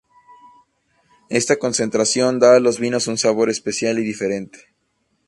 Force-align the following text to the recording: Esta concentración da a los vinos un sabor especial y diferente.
Esta 1.39 1.55
concentración 1.63 2.33
da 2.41 2.49
a 2.55 2.59
los 2.65 2.77
vinos 2.83 3.05
un 3.05 3.17
sabor 3.19 3.47
especial 3.51 3.99
y 3.99 4.03
diferente. 4.03 4.59